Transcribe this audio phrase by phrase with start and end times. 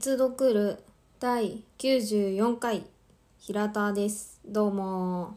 [0.00, 0.82] エツドクル
[1.18, 2.86] 第94回
[3.38, 4.40] 平田です。
[4.46, 5.36] どうも。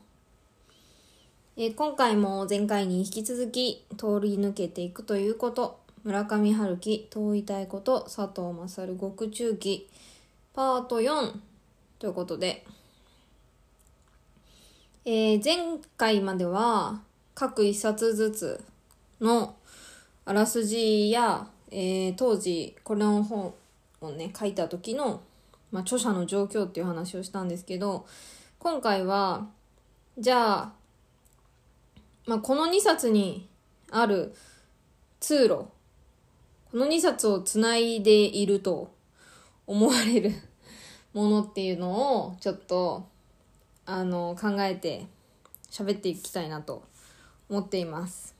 [1.57, 9.89] えー今回も前回に引き続き通り抜けていくということ、村上春樹、遠いたいこと、佐藤勝極中記、
[10.53, 11.33] パート4
[11.99, 12.65] ということで、
[15.03, 17.01] えー前回までは
[17.35, 18.63] 各一冊ずつ
[19.19, 19.57] の
[20.23, 23.53] あらすじや、えー当時この本
[24.07, 25.21] をね書いた時の、
[25.71, 28.05] まあ、著者の状況っていう話をしたんですけど
[28.59, 29.47] 今回は
[30.17, 30.73] じゃあ、
[32.27, 33.49] まあ、この2冊に
[33.91, 34.33] ある
[35.19, 35.65] 通路
[36.73, 38.93] この2冊をつないでいると
[39.67, 40.31] 思われる
[41.13, 43.07] ものっていうのをちょっと
[43.85, 45.05] あの考えて
[45.69, 46.83] 喋っていきたいなと
[47.49, 48.35] 思っています。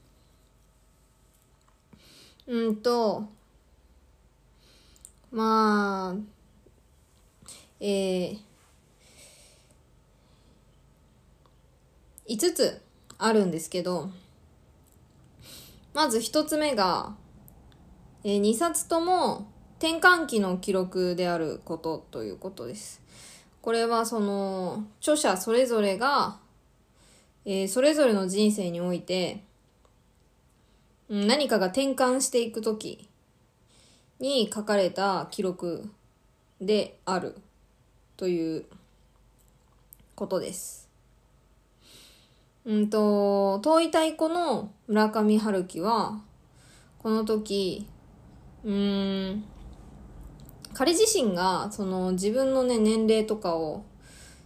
[2.48, 3.27] うんと、
[5.34, 6.16] まあ、
[7.80, 8.38] えー、
[12.30, 12.81] 5つ
[13.17, 14.11] あるんですけど、
[15.95, 17.16] まず1つ目が、
[18.23, 23.02] えー、2冊とも転換期の記録であることということです。
[23.64, 26.38] これはその著者それぞれが、
[27.45, 29.44] えーそれぞれの人生において、
[31.09, 33.09] 何かが転換していくとき
[34.24, 35.92] に書かれた記録
[36.62, 37.36] である
[38.16, 38.66] という
[40.16, 40.90] ことです。
[42.64, 46.22] うんと、遠い太鼓の村上春樹は、
[47.00, 47.86] この時、
[48.64, 49.44] うん、
[50.74, 53.84] 彼自身がその自分のね年齢とかを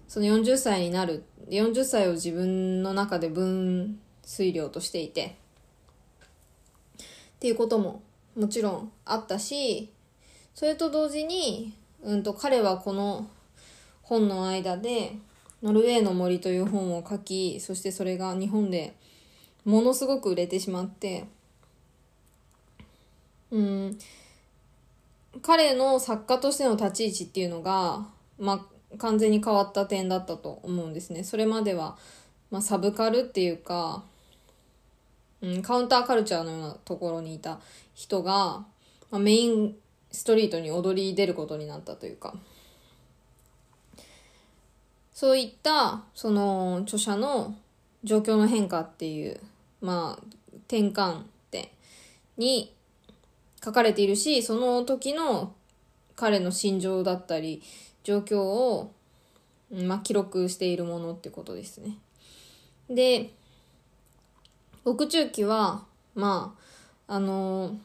[0.08, 5.38] その40歳になる40歳を自分の中で分水量としていて
[6.96, 8.02] っていうことも
[8.38, 9.92] もちろんあったし
[10.54, 13.28] それと同時に、うん、と彼はこの
[14.04, 15.18] 本の間で
[15.64, 18.96] 「ノルウェーの森」という本を書きそしてそれが日本で
[19.66, 21.26] ものすごく売れてしまって
[23.52, 23.98] うん
[25.42, 28.08] 彼の作家としての立ち位置っていうのが、
[28.40, 31.24] まあ、完全に変わった点だったと思うんですね。
[31.24, 31.98] それまでは、
[32.50, 34.04] まあ、サブカルっていうか、
[35.42, 37.60] うん、カウンターカルチャーのようなところにいた
[37.94, 38.66] 人が、
[39.12, 39.76] まあ、メイン
[40.12, 42.34] ストリートに踊り出ることになったというか、
[45.14, 47.56] そういった、その、著者の
[48.04, 49.40] 状況の変化っていう、
[49.82, 50.24] まあ、
[50.68, 51.70] 転換点
[52.38, 52.74] に
[53.64, 55.54] 書かれているしその時の
[56.16, 57.62] 彼の心情だったり
[58.04, 58.92] 状況を、
[59.72, 61.98] まあ、記録しているものってことですね。
[62.90, 63.32] で
[64.88, 65.84] 獄中記は
[66.16, 66.56] ま
[67.10, 67.76] ああの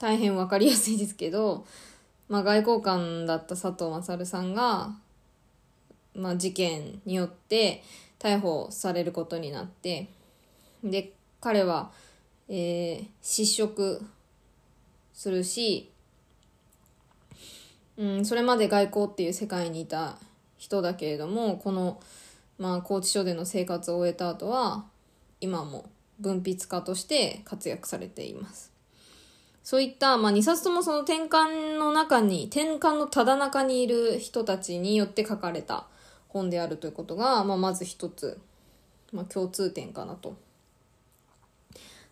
[0.00, 1.66] 大変わかりやすいですけど、
[2.30, 4.96] まあ、外交官だった佐藤勝さんが、
[6.14, 7.82] まあ、事件によって
[8.18, 10.08] 逮捕されることになって
[10.82, 11.12] で
[11.42, 11.90] 彼は
[12.48, 14.02] えー失職
[15.12, 15.90] するし、
[17.98, 20.16] うん、それまで外交っていう世界にいた
[20.56, 22.00] 人だけれどもこの、
[22.58, 24.84] まあ、拘置所での生活を終えた後は
[25.40, 25.90] 今も
[26.20, 28.72] 文筆家として活躍されています。
[29.64, 35.86] そういった、まあ、2冊ともその転換の中に転換のただ中にいる人たちによって書かれた
[36.28, 38.40] 本であるということが、まあ、まず一つ、
[39.12, 40.36] まあ、共通点かなと。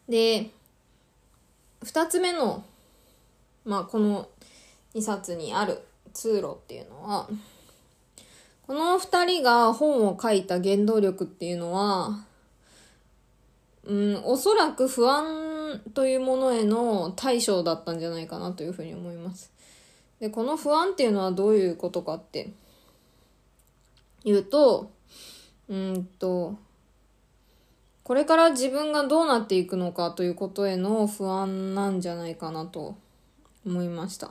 [0.09, 0.51] で
[1.85, 2.65] 2つ目の、
[3.65, 4.29] まあ、この
[4.95, 5.81] 2冊にある
[6.13, 7.29] 通路っていうのは
[8.71, 12.21] この2人が本を書いた原動力っていうのは、
[13.83, 19.51] うん、おそらく不安というものへの対処だったんじゃないかなというふうに思います。
[20.21, 22.53] でこの不安っていうのはどういうことかって
[24.23, 24.93] 言うと
[25.69, 26.57] うんと
[28.05, 32.97] これから自分がどうなっていくのかということへの不安なんじゃないかなと
[33.67, 34.31] 思いました。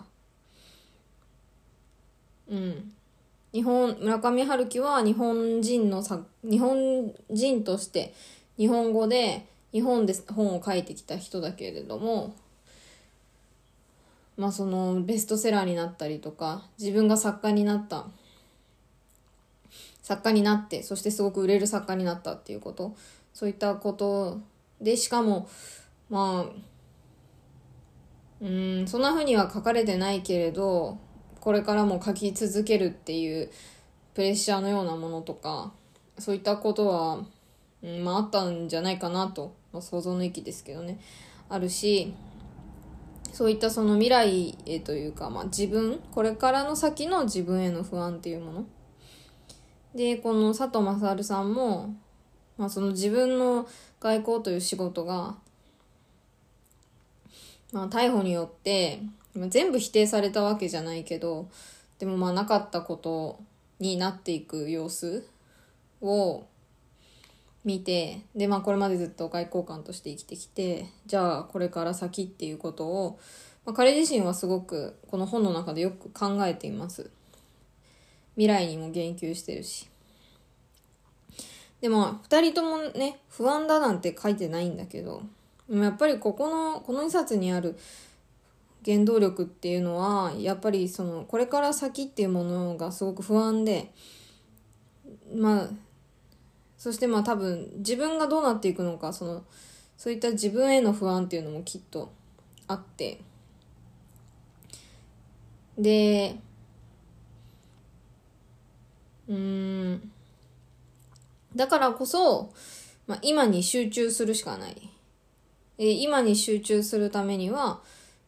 [2.50, 2.94] うん。
[3.54, 8.14] 日本、村上春樹は日本人のさ、日本人として
[8.58, 12.36] 日本語で日本で本を書いてきた人だけれども、
[14.38, 18.06] まあそのベストセラーになったりとか、自分が作家になった
[20.10, 22.96] 作家になってそしてすごく売れる作家になったっていうこと
[23.32, 24.40] そういったこと
[24.82, 25.48] でしかも
[26.10, 26.52] まあ
[28.42, 30.98] うんそんな風には書かれてないけれど
[31.42, 33.50] これからも書き続けるっていう
[34.14, 35.72] プレッシャーのようなものとか
[36.18, 37.24] そういったことは、
[37.82, 41.00] うん、まああったんじゃないかなと、まあ、想像の域ですけどね。
[41.48, 42.14] あるし
[43.34, 48.66] そういったその未来へというか、まあ、自分これからの先の自分への不安っていうもの。
[49.96, 51.96] でこの佐藤勝さんも、
[52.58, 53.68] まあ、その自分の
[54.00, 55.36] 外交という仕事が、
[57.72, 59.02] まあ、逮捕によって
[59.48, 61.50] 全部否定されたわけじゃないけど
[62.00, 63.40] でもまあなかったこと
[63.80, 65.26] になっていく様子
[66.02, 66.46] を
[67.64, 73.20] 見てでまあこれまでずっと外交官として生きてきてじゃあこれから先っていうことを、
[73.66, 77.10] まあ、彼自身はすごくこの本の中でよく考えています。
[78.36, 79.90] 未来にも言及してるし。
[81.82, 85.22] でも2人ともね不安だなんて書いてないんだけど
[85.70, 87.78] やっぱりここのこの2冊にある
[88.86, 93.92] 原動力っていうのはやっぱりそのこれから先っていうものがすごく不安で
[95.36, 95.70] まあ
[96.78, 99.44] そしてまあ多分自分がどうなっていくのかその
[99.98, 102.12] そういった自分への不安っていうのもきっと
[102.68, 103.20] あって
[105.78, 106.38] で
[109.28, 110.12] うん
[111.56, 112.54] だからこそ、
[113.08, 114.90] まあ、今に集中するしかない。
[115.78, 117.82] え今に集中するためには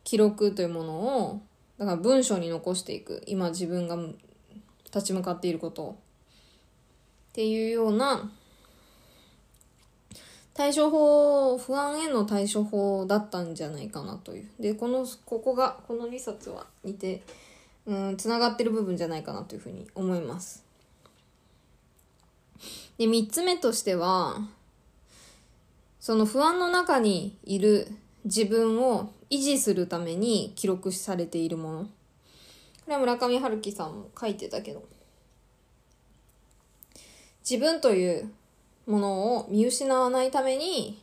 [0.03, 1.41] 記録というものを
[1.77, 3.23] だから文章に残していく。
[3.25, 3.97] 今自分が
[4.85, 5.97] 立ち向かっていること
[7.31, 8.29] っていうような
[10.53, 14.49] 対処法不安への対処法だったんじゃないかなという。
[14.59, 17.21] でこのここがこの2冊は似て
[18.17, 20.63] つながってる部分じゃないかなというふうに思います。
[22.97, 24.37] で3つ目としては
[25.99, 27.87] その不安の中にいる
[28.25, 31.89] 自分を維持するために記録されているものこ
[32.87, 34.83] れは村上春樹さんも書いてたけど
[37.49, 38.29] 自分という
[38.85, 41.01] ものを見失わないために、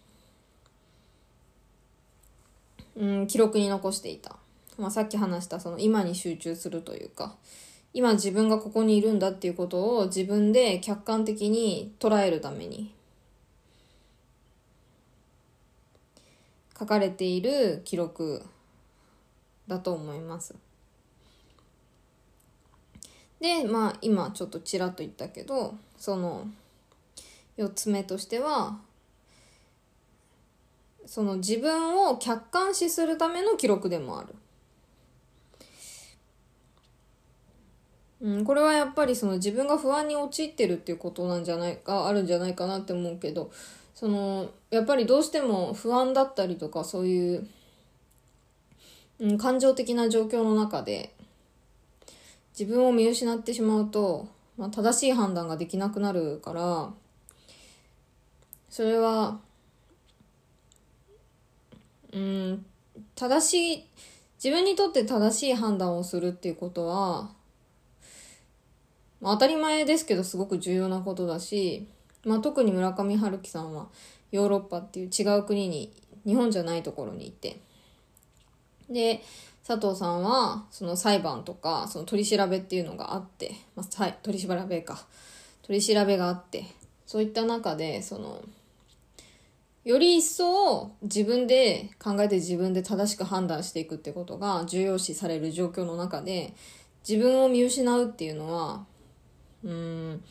[2.97, 4.37] うん、記録に残していた。
[4.79, 7.35] まあ、さっき話したその今に集中するというか、
[7.93, 12.95] 今自分がここにいるんだっていうことを自分で客観的に捉えるために
[16.79, 18.45] 書かれている記録
[19.67, 20.55] だと思います。
[23.41, 26.49] でまあ今ちょっとちらっと言ったけどその
[27.57, 28.79] 4つ目としては
[31.07, 34.35] その自分を客観視するための記録でもある。
[38.21, 43.53] うん、これはやっぱりその自分が不安に陥ってるっていうことなんじゃないかあるんじゃないかなって思うけど
[43.99, 47.49] そのやっぱりどうしても不安だったりとかそういう、
[49.19, 51.13] うん、感情的な状況の中で
[52.57, 56.93] 自分を見失ってしまうと、まあ、正しい判断ができなくなるから
[58.71, 59.41] それは
[62.13, 62.65] うん
[63.17, 63.85] 正しい
[64.37, 67.31] 自分にとって正しい判断をするっていうことは、
[69.21, 71.89] まあ、当たり前ですけどすごく重要なことだし、
[72.25, 73.89] まあ、特に村上春樹さんは
[74.31, 75.93] ヨーロッパっていう違う国に
[76.27, 77.61] 日本じゃないところにいて。
[78.91, 79.23] で
[79.67, 85.07] 佐藤さんはその裁判とかその取り調べっていうのがあって、まあ、はい、取り調べか。
[85.69, 86.65] 取り調べがあって
[87.07, 88.43] そういった中でその
[89.85, 96.55] より一層自分で考えて自分で正しく判断していくってことが重要視される状況の中で
[97.07, 98.85] 自分を見失うっていうのは
[99.63, 100.25] うん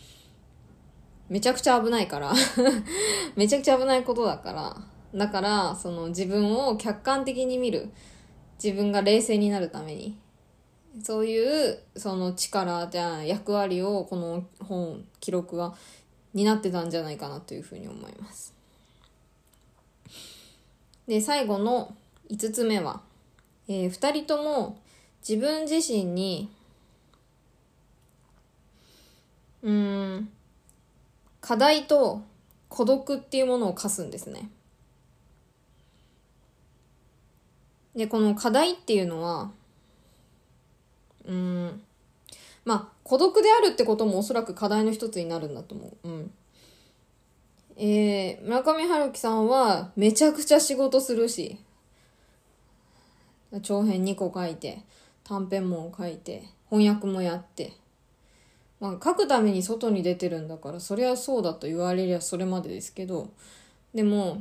[1.29, 2.33] めちゃくちゃ危ないから。
[3.35, 4.77] めちゃくちゃ危ないことだから。
[5.13, 7.89] だからその自分を客観的に見る。
[8.63, 10.17] 自分が冷静になるために。
[11.03, 15.75] そういうその力じゃ役割をこの本記録は
[16.33, 18.53] 担ってたんじゃないかなというふうに思います。
[21.07, 21.95] で最後の
[22.29, 23.01] 5つ目は、
[23.67, 24.77] えー、2人とも
[25.27, 26.49] 自分自身に
[29.63, 30.29] うん
[31.47, 32.23] 課題と
[32.67, 34.49] 孤独っていうものを課すんですね。
[37.95, 39.51] で、この課題っていうのは、
[41.23, 41.81] うん、
[42.65, 46.09] まあ、孤独であるってこともおそらく課題の一つになるんだと思う。
[46.09, 46.31] うん。
[47.77, 51.61] えー、村上春樹さんはめちゃくちゃ仕事するし、
[53.61, 54.81] 長編2個書いて、
[55.23, 57.71] 短編も書いて、翻訳もやって、
[58.79, 63.31] まあ、書くために外に出てるんだからそれはそうだと言われりゃそれまでですけど
[63.95, 64.39] でも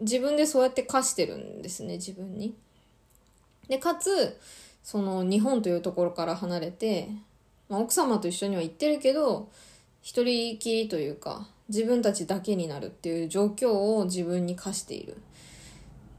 [0.00, 2.54] 自分でそうやって課してるんですね自分に。
[3.68, 4.38] で、かつ、
[4.82, 7.08] その日本というところから離れて、
[7.68, 9.48] まあ、奥様と一緒には行ってるけど、
[10.02, 15.16] 一人きりというか、自分たちだけになるっていう状況を自分に課している。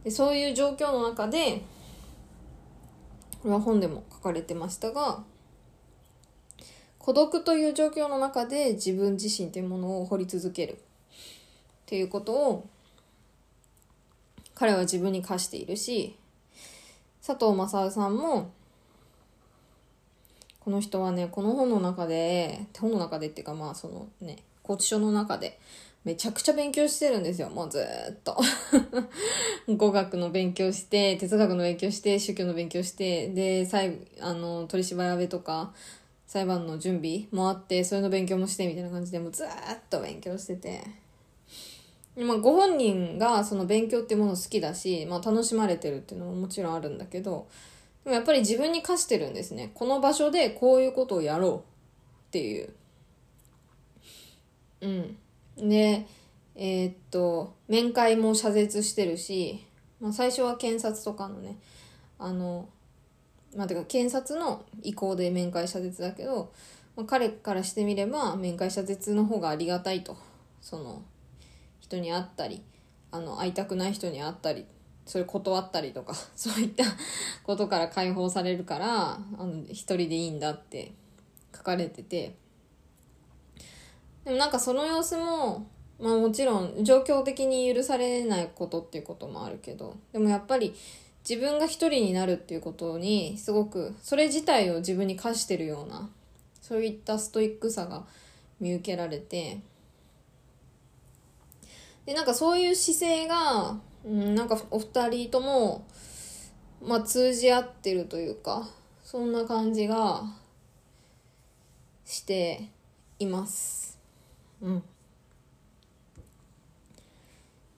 [0.04, 1.62] でそういう状況の中で、
[3.42, 5.24] これは本でも書かれてましたが
[7.04, 10.74] 孤独という状況の中で自分自身というものを掘り続ける。
[10.74, 10.76] っ
[11.86, 12.70] ていうことを
[14.56, 16.16] 彼は自分に課しているし
[17.26, 18.54] 佐藤正夫さんも
[20.62, 25.60] この人はねこの本の中で本の中でっていうかまあそのね拘置所の中で
[26.06, 27.50] めちゃくちゃ勉強してるんですよ。
[27.50, 27.80] もうず
[28.12, 28.38] っと。
[29.76, 35.74] 語学の勉強して哲学の勉強して宗教の勉強してで最後あの取り調べとか
[36.34, 39.48] 裁判の準備もあってそれの勉強もしてみたいな感じでもうずっ
[39.88, 40.82] と勉強してて。
[42.16, 47.48] まあ、ご本人がその勉強ってもの好きだし、まあ、楽しまれてるっていうのももちろんあるんだけど
[48.04, 49.72] でもやっぱり自分に課してるんですね。
[49.76, 51.62] この場所でこういうことをやろうっ
[52.32, 52.74] ていう。
[54.82, 55.18] うん。
[55.70, 56.08] で
[56.56, 59.64] えー、っと面会も謝絶してるし、
[60.02, 61.58] まあ、最初は検察とかのね
[62.18, 62.70] あの
[63.56, 66.52] まあてか検察の意向で面会謝絶だけど、
[66.96, 70.18] まあ、彼からしてみれば面会謝絶の方がありがたいと。
[70.62, 71.04] その
[71.82, 72.64] 人に会ったり
[73.12, 74.66] あの会いたくない人に会ったり
[75.06, 76.86] それ断ったりとか そういった
[77.44, 80.94] ことから解放されるからあの一人でいいんだって
[81.56, 82.36] 書かれてて。
[84.24, 85.68] でもなんかその様子も
[86.00, 90.74] まあもちろん状況的に許されないことっていうこともあるけどでもやっぱり
[91.28, 96.10] 自分が一人になるっていうことにすごくそれ自体を自分に課してるような
[96.62, 98.04] そういったストイックさが
[98.60, 99.60] 見受けられて
[102.06, 105.88] でなんかそういう姿勢が、うん、なんかお二人とも、
[106.86, 108.68] まあ、通じ合ってるというか
[109.04, 110.24] そんな感じが
[112.06, 112.70] して
[113.20, 114.00] います。
[114.62, 114.84] うん。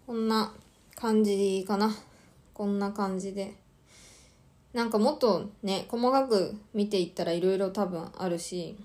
[0.07, 0.53] こんな
[0.95, 1.95] 感じかな。
[2.55, 3.53] こんな感じで
[4.73, 8.75] なんかもっとね細かく見ていったらいろいろ多分あるし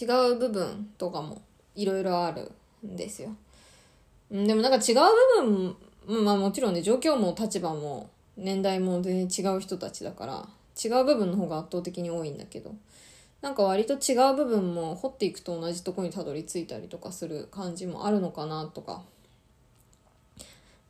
[0.00, 1.42] 違う部分とかも
[1.74, 2.50] いろいろある
[2.86, 3.30] んですよ。
[4.30, 4.96] でもなんか違う
[5.42, 10.48] 部分、まあもちろんね、状況も立場も年代も全然違う人たちだから、
[10.82, 12.74] 違う部分の方が圧倒的に多いんだけど、
[13.40, 19.02] なんか割と違う部分も掘っていくと同じとこにたどり着いたりとかする感じもあるのかなとか。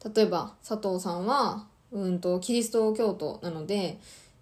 [0.04, 3.98] 例えば佐藤さんは、うんと、キリスト教徒なので、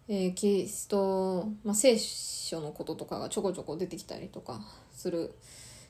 [0.09, 4.61] えー、キリスト、まあ、聖書のこととかがちょこちょこ出てきたりとか
[4.93, 5.35] する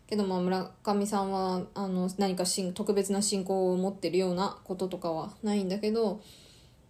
[0.06, 6.22] けども村上さんはあの何かしん特別な信仰を持ってるようなこととかはないんだけど、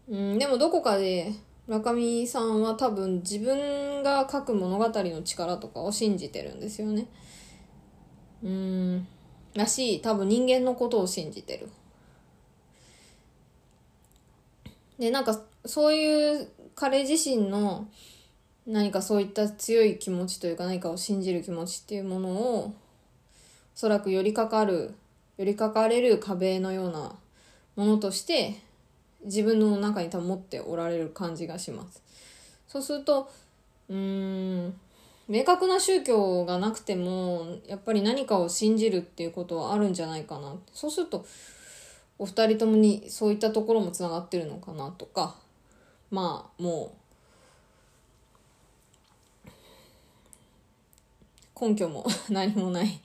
[0.09, 1.33] うん、でもどこかで
[1.67, 7.09] 村上さんは多分自分が書く物語の力とかを信じてるんですよね。
[8.45, 9.09] うん
[9.55, 11.71] らしい多分人間のことを信じてる。
[14.99, 17.89] でなんかそういう彼自身の
[18.67, 22.75] 何かそういった強い気持ちというか何かを信じる気持ちっていうものをお
[23.75, 24.95] そらく寄りかかる
[25.39, 27.15] 寄りかかれる壁のような
[27.77, 28.57] ものとして
[29.25, 32.03] 自分の中に保っておられる感じがします。
[32.67, 33.31] そうすると
[33.89, 34.75] うん
[35.29, 40.55] 明確な宗教がなくてもやっぱり何かを信じるっていうことはあるんじゃないかな。
[40.73, 41.27] そうすると
[42.19, 45.37] お二人ともにそういったところもつながってるのかなとか。
[46.11, 46.95] まあも
[51.57, 53.01] う根拠も 何もない。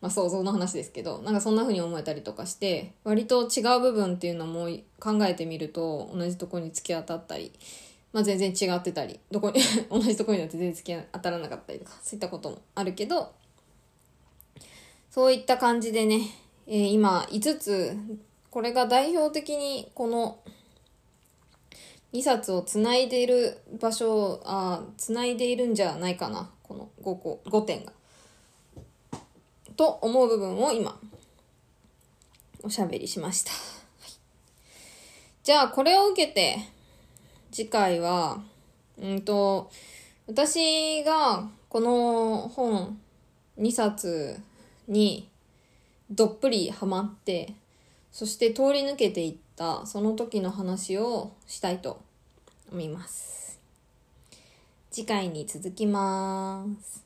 [0.00, 4.68] まあ想像の話ですけどなんかそんな風に思えたりとかして割と違う部分っていうのも
[5.00, 7.50] 考えてみると同じとこに突き当たったり、
[8.12, 9.60] まあ、全然違ってたりどこに
[9.90, 13.32] 同じとこになって全然突き当たらなかったりとかそういったこともあるけど
[15.10, 16.28] そういった感じでね、
[16.66, 17.96] えー、今5つ
[18.56, 20.38] これが代表的にこの
[22.14, 27.92] 2冊をつないでいる場所あつないでいるんじゃないかなこの5個5点が。
[29.76, 30.98] と思う部分を今、
[32.62, 33.52] おしゃべりしました。
[35.44, 36.56] じゃあ、これを受けて、
[37.52, 38.42] 次回は、
[38.96, 39.70] うんと、
[40.26, 42.98] 私がこの本
[43.58, 44.40] 2冊
[44.88, 45.28] に
[46.10, 47.52] どっぷりハマって、
[48.16, 52.00] そして通り抜けていったその時の話をしたいと
[52.72, 53.60] 思います。
[54.90, 57.05] 次回に続きます。